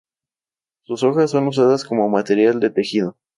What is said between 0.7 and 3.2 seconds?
Sus hojas son usadas como material de tejido.